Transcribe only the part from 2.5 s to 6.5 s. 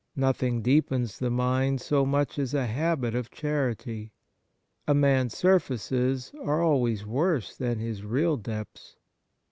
a habit of charity. A man's surfaces